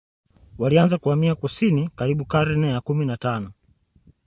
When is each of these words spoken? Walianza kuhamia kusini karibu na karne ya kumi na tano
Walianza 0.57 0.97
kuhamia 0.97 1.35
kusini 1.35 1.89
karibu 1.95 2.19
na 2.21 2.27
karne 2.27 2.69
ya 2.69 2.81
kumi 2.81 3.05
na 3.05 3.17
tano 3.17 3.51